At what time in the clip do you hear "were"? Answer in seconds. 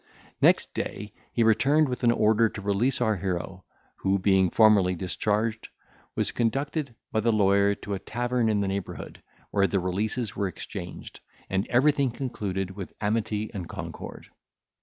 10.35-10.47